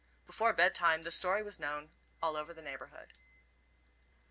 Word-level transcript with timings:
Before 0.25 0.51
bedtime 0.51 1.03
the 1.03 1.11
story 1.11 1.43
was 1.43 1.59
known 1.59 1.91
all 2.23 2.35
over 2.35 2.55
the 2.55 2.63
neighborhood. 2.63 3.13